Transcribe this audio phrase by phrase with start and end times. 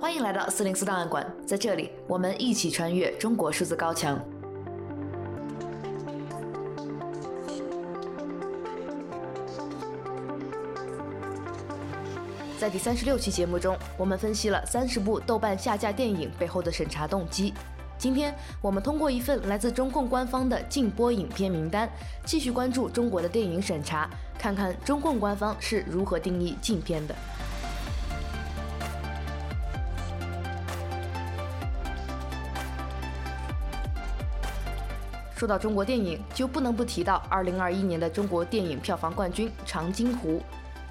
[0.00, 4.18] 欢迎来到四零四档案馆，在这里，我们一起穿越中国数字高墙。
[12.58, 17.52] 在第三十六期节目中，我们分析了三十部豆瓣下架电影背后的审查动机。
[17.98, 21.86] 今天，我们通过一份来自中共官方的禁播影片名单，
[22.24, 24.08] 继续关注中国的电影审查，
[24.38, 27.14] 看看中共官方是如何定义禁片的。
[35.40, 40.32] 说到中国电影，就不能不提到2021年的中国电影票房冠军《长津湖》。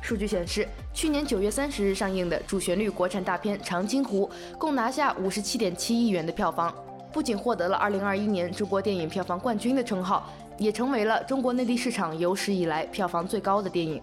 [0.02, 6.74] 数据显示，去年9月30日上映的主旋律国产大片《长津湖》共拿下57.7亿元的票房，
[7.14, 14.02] 不仅获得了2021年中国电影票房冠军的称号，也成为了中国内地市场有史以来票房最高的电影。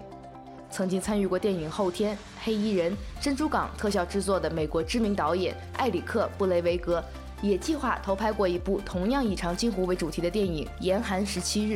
[0.70, 7.02] 曾经参与过电影《后天》《黑衣人》《珍珠港》特效制作的美国知名导演艾里克·布雷维格。
[7.42, 11.74] 也计划投拍过一部同样以长津湖为主题的电影《严寒十七日》。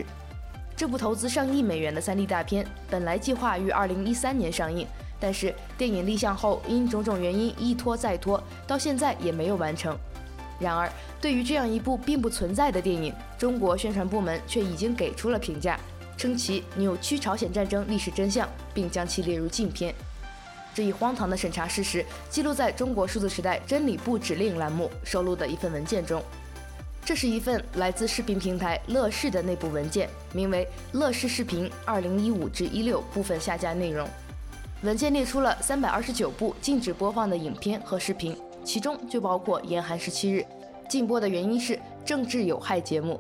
[0.77, 4.87] 这部投资上亿美元的 3D 大片本来计划于2013年上映，
[5.21, 9.95] 但是电影立项后因种种原因一拖再拖，到现在也没有完成。
[10.59, 15.79] 然而，对于这样一部并不存在的电影，中国宣传部门却已经给出了评价，
[16.17, 19.95] 称其扭曲朝鲜战争历史真相，并将其列入禁片。
[20.75, 26.23] 这一荒唐的审查事实记录在中国数字时代真理部指令栏目收录的一份文件中。
[27.05, 30.65] 这是一份来自视频平台乐视的内部文件，名为
[30.99, 34.07] 《乐视视频2015至16部分下架内容》。
[34.83, 40.41] 文件列出了329部禁止播放的影片和视频，其中就包括《严寒十七日》。
[40.89, 43.19] 禁播的原因是政治有害节目。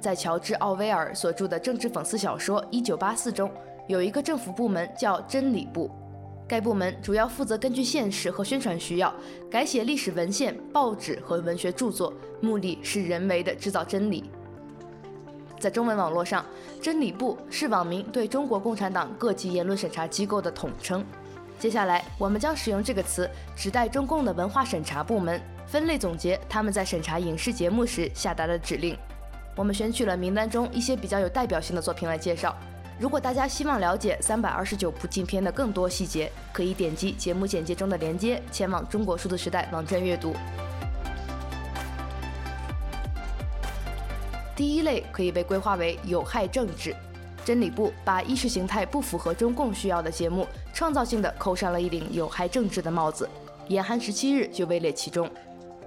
[0.00, 3.50] 在乔治·奥威尔所著的政治讽刺小说《1984》中，
[3.86, 5.90] 有一个政府部门叫真理部。
[6.50, 9.14] 该部门主要负责根据现实和宣传需要
[9.48, 14.28] 改写历史文献、报纸和文学著作，目的是人为的制造真理。
[15.60, 16.44] 在中文网络上
[16.82, 21.04] ，“真理部”是网民对中国共产党各级言论审查机构的统称。
[21.56, 28.98] 接下来，我们将使用这个词指代中共的文化审查部门，分类总结他们在审查影视节目时下达的指令。
[29.54, 32.56] 我们选取了名单中一些比较有代表性的作品来介绍。
[33.00, 40.34] 如果大家希望了解三百二十九部禁片的更多细节，可以点击节目简介中的链接，前往中国数字时代网站阅读。
[44.54, 46.94] 第一类可以被规划为有害政治，
[47.42, 53.26] 真理部把意识形态不符合中共需要的节目，创造性的扣上了一顶有害政治的帽子。
[53.68, 55.26] 严寒十七日就位列其中。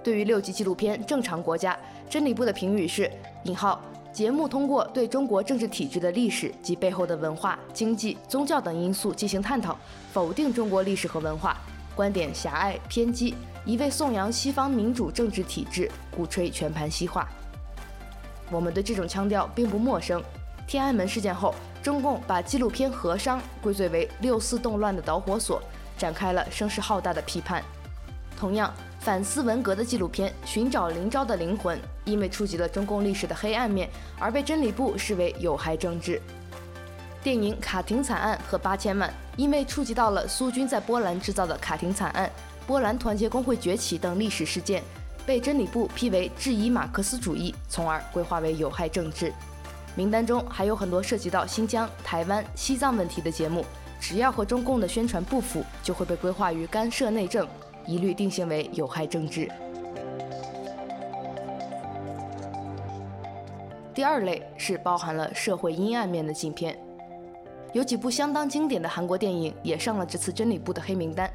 [0.02, 1.74] 对于六集纪录片《正常国家》，
[2.10, 3.08] 真理部的评语是：
[3.44, 3.80] 引号。
[4.14, 9.76] 节目通过对中国政治体制的历史及背后的文化、经济、宗教等因素进行探讨，
[10.12, 11.56] 否定中国历史和文化，
[11.96, 17.28] 观点狭隘偏激，一味颂扬西方民主政治体制，鼓吹全盘西化。
[18.52, 20.22] 我们对这种腔调并不陌生。
[20.64, 21.52] 天安门事件后，
[21.82, 25.60] 中共把纪录片《和商》归罪为六四动乱的导火索，
[25.98, 27.60] 展开了声势浩大的批判。
[28.38, 28.72] 同样。
[29.04, 31.76] 反思文革的纪录片《寻找林昭的灵魂》，
[32.06, 33.86] 因为触及了中共历史的黑暗面，
[34.18, 36.18] 而被真理部视为有害政治。
[37.22, 42.30] 电影《卡廷惨案》和《八千万》，因为触及到了苏军在波兰制造的卡廷惨案、
[42.66, 44.82] 波兰团结工会崛起等历史事件，
[45.26, 49.30] 被真理部批为质疑马克思主义，从而归划为有害政治。
[49.94, 53.66] 名单中还有很多涉及到新疆、台湾、西藏问题的节目，
[54.00, 57.46] 只要和中共的宣传不符，就会被归划于干涉内政。
[57.86, 59.48] 一律定性为有害政治。
[63.94, 66.76] 第二类是包含了社会阴暗面的禁片，
[67.72, 71.30] 有几部相当经典的韩国电影也上了这次真理部的黑名单。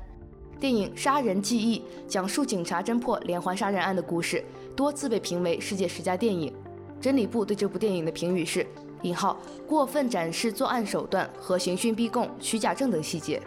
[0.60, 4.44] 电影《杀人记忆》讲述警察侦破连环杀人案的故事，
[4.76, 6.54] 多次被评为世界十佳电影。
[7.00, 8.68] 真理部对这部电影的评语是：
[9.04, 13.42] 引号过分展示作案手段和刑讯逼供、虚假证等细节。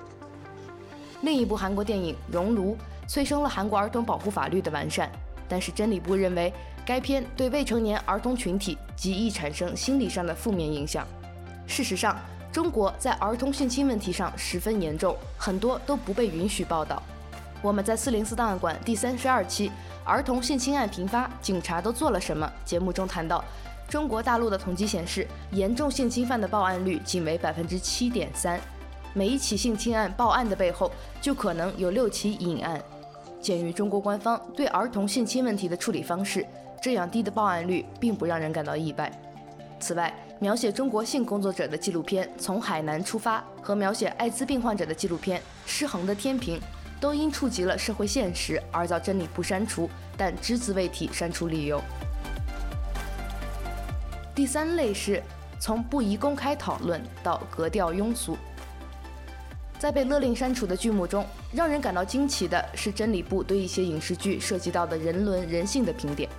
[1.20, 2.72] 另一部韩国电影《熔炉》。
[3.06, 5.10] 催生了韩国儿童保护法律的完善，
[5.48, 6.52] 但是真理部认为
[6.84, 11.06] 该片对未成年儿童群体极易产生心理上的负面影响。
[11.66, 12.16] 事实上，
[12.50, 17.02] 中国在儿童性侵问题上十分严重，很多都不被允许报道。
[17.62, 19.68] 我们在四零四档案馆第三十二期
[20.04, 23.44] 《儿童性侵案频发，警察都做了什么》节目中谈到，
[23.88, 28.60] 中国大陆的统计显示，严重性侵犯的报案率仅为百分之七点三。
[29.14, 32.82] 每一起性侵案报案的背后，就可能有六起隐案。
[33.40, 36.46] 鉴于中国官方对儿童性侵问题的处理方式，
[36.80, 39.10] 这样低的报案率并不让人感到意外。
[39.80, 46.56] 此外，描写中国性工作者的纪录片《从海南出发》和描写艾滋病患者的纪录片《失衡的天平》，
[47.00, 51.82] 都因触及了社会现实而遭真理部删除，但只字未提删除理由。
[54.36, 55.20] 第三类是
[55.58, 58.38] 从不宜公开讨论到格调庸俗。
[59.82, 66.30] 在被勒令删除的剧目中，让人感到惊奇的是真理部对一些影视剧涉及到的人伦人性的评点，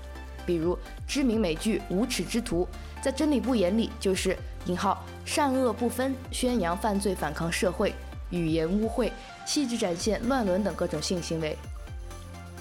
[0.45, 2.65] 比如知名美剧《无耻之徒》，
[3.03, 4.37] 在真理部眼里就是
[4.67, 7.93] 引号善恶不分，宣扬犯罪反抗社会，
[8.29, 9.11] 语言污秽，
[9.45, 11.57] 细致展现乱伦等各种性行为。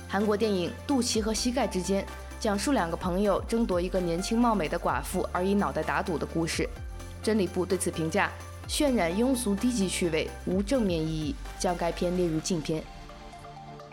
[0.08, 2.02] 韩国电影《肚脐和膝盖之间》
[2.40, 6.69] 讲述两个朋友争夺一个年轻貌美的寡妇而以脑袋打赌的故事，
[7.23, 8.29] 真理部对此评价。
[8.69, 12.82] 渲染庸俗低级趣味，无正面意义，将该片列入禁片。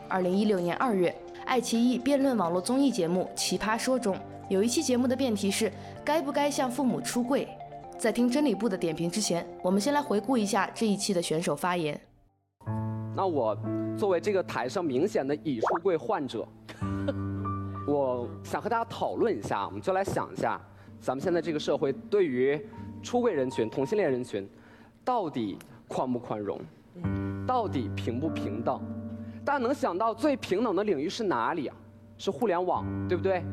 [0.08, 1.14] 二零一六年二月，
[1.46, 4.18] 爱奇艺辩论网络综艺节目《奇葩说》中
[4.48, 5.72] 有一期节目的辩题是
[6.06, 7.48] “该不该向父母出柜”。
[8.00, 12.00] 在听真理部的点评之前，我们先来回顾一下这一期的选手发言。
[13.14, 13.58] 那我
[13.98, 16.48] 作为这个台上明显的已出柜患者，
[17.86, 20.60] 我想和大家讨论一下，我们就来想一下，
[21.02, 22.60] 咱们现在这个社会对于
[23.04, 24.50] 出柜人群、同性恋人群。
[25.04, 25.58] 到底
[25.88, 26.60] 宽不宽容？
[27.48, 28.80] 到底平不平等？
[29.44, 31.76] 大家能想到最平等的领域是哪里啊？
[32.18, 33.44] 是互联网，对不对？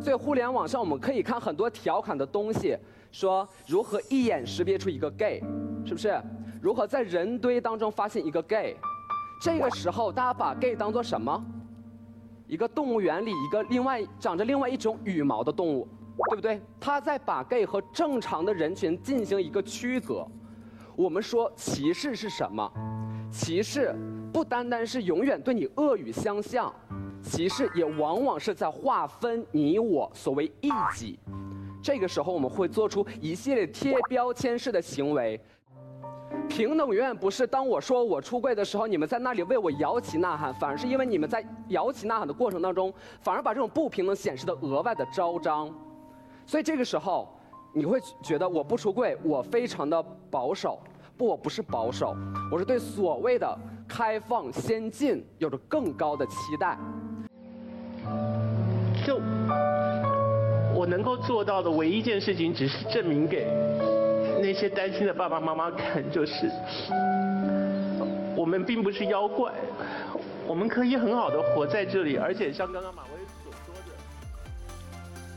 [0.00, 2.76] 所以互联网上我们可以看很多调侃的东西，
[3.12, 5.40] 说如何一眼识别出一个 gay，
[5.84, 6.20] 是不是？
[6.60, 8.76] 如何在人堆当中发现一个 gay？
[9.40, 11.44] 这个时候大家把 gay 当做什么？
[12.48, 15.86] 一个动物园里一个另外长着另外一种羽毛的动物，
[16.30, 16.60] 对不对？
[16.80, 20.26] 他在把 gay 和正常的人群进行一个区隔。
[20.96, 22.70] 我们说歧视是什么？
[23.30, 23.92] 歧视
[24.32, 26.72] 不单单是永远对你恶语相向，
[27.20, 31.18] 歧视也往往是在划分你我所谓异己。
[31.82, 35.40] 这个时候我们会做出一系列贴标签式的行为。
[36.48, 45.68] 平等永远不是当我说我出柜的时候，你们在那里为我摇旗呐喊，反而是因为你们在摇旗呐喊的过程当中，反而把这种不平等显示的额外的昭彰。
[46.46, 47.33] 所以这个时候。
[47.74, 50.00] 你会觉得我不出柜，我非常的
[50.30, 50.80] 保守。
[51.16, 52.16] 不，我不是保守，
[52.50, 56.76] 我是对所谓的开放先进有着更高的期待。
[59.06, 59.20] 就
[60.74, 63.46] 我能够做到的唯一一件事情，只是证明给
[64.40, 66.50] 那些担心的爸爸妈妈看，就是
[68.36, 69.52] 我们并不是妖怪，
[70.48, 73.10] 我们可以很好的活在这里，而且像刚刚马薇
[73.44, 73.92] 所说的，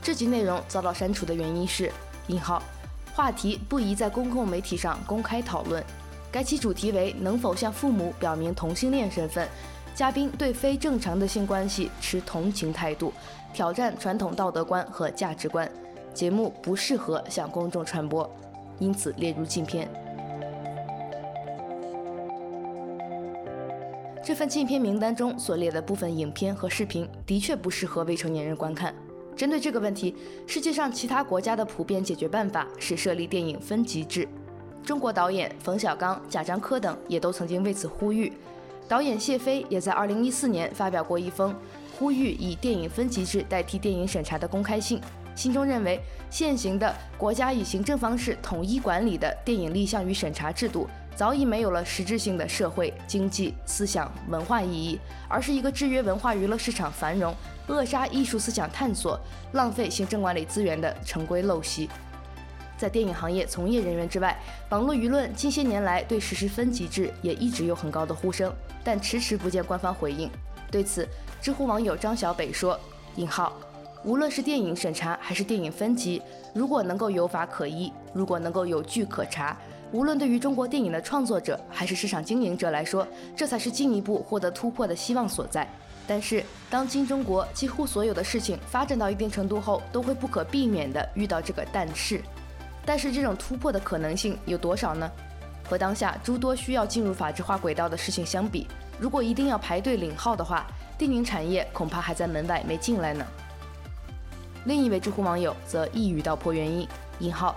[0.02, 1.92] 这集内容遭到删除的原因是。
[2.28, 2.62] 引号，
[3.16, 5.84] 话题不宜在公共媒体上公开讨论。
[6.32, 9.48] 该期主题为能否向父母表明同性恋身份。
[9.96, 13.12] 嘉宾对非正常的性关系持同情态度，
[13.52, 15.68] 挑战传统道德观和价值观。
[16.14, 18.30] 节目不适合向公众传播，
[18.78, 19.90] 因此列入禁片。
[24.24, 28.94] 这份禁片名单中所列的部分影片和视频，的确不适合未成年人观看。
[29.38, 30.16] 针对这个问题，
[30.48, 34.28] 世界上其他国家的普遍解决办法是设立电影分级制。
[34.84, 38.34] 中国导演冯小刚、贾樟柯等也都曾经为此呼吁。
[38.88, 41.56] 导演谢飞也在2014年发表过一封
[42.00, 45.00] 呼吁以电影分级制代替电影审查的公开信，
[45.36, 46.00] 信中认为
[46.32, 50.88] 现行的国家以行政方式统一管理的电影立项与审查制度
[51.18, 57.36] 早已没有了实质性的社会、经济、思想、文化意义，而是一个制约文化娱乐市场繁荣。
[57.66, 59.20] 扼杀艺术思想探索、
[59.54, 61.90] 浪费行政管理资源的陈规陋习，
[62.78, 70.30] 在电影行业从业人员之外，网络舆论近些年来对实施分级制也一直有很高的呼声，但迟迟不见官方回应。
[70.70, 71.08] 对此，
[71.42, 72.80] 知乎网友张小北说
[73.18, 73.54] ：“引号，
[74.04, 76.22] 无论是电影审查还是电影分级，
[76.54, 79.58] 如果能够有法可依，如果能够有据可查，
[79.92, 85.68] 无论对于中国电影的创作者还是市场经营者来说，这才是进一步获得突破的希望所在。”
[86.10, 92.22] 但是，当今中国几乎所有的事情发展到一定程度后，都会不可避免地遇到这个但是。
[92.86, 95.12] 但是，这种突破的可能性有多少呢？
[95.70, 98.66] 和当下诸多需要进入法制化轨道的事情相比，
[98.98, 100.66] 如果一定要排队领号的话，
[100.98, 103.26] 电影产业恐怕还在门外没进来呢。
[104.64, 106.88] 另一位知乎网友则一语道破原因：
[107.20, 107.54] 引号，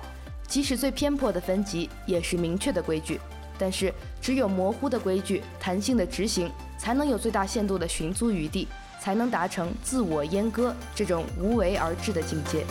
[0.50, 3.19] 即使最偏颇的分级也是明确的规矩，
[3.57, 6.52] 但是只有模糊的规矩，弹性的执行。
[6.76, 8.66] 才能有最大限度的寻租余地，
[8.99, 12.64] 才能达成自我阉割这种无为而治的境界。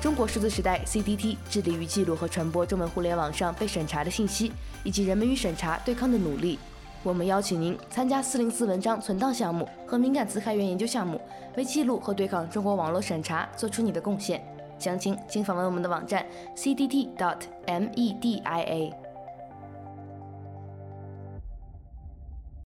[0.00, 4.52] 中国数字时代 （CDT） 致力于记录和传播中文互联网上被审查的信息，
[4.84, 6.56] 以及人们与审查对抗的努力。
[7.04, 11.20] 我们邀请您参加四零四文章存档项目和敏感词开源研究项目，
[11.54, 14.42] 为记录和对抗中国网络审查做出你的贡献。
[14.78, 16.24] 详情请访问我们的网站
[16.56, 19.03] cdt.dot media。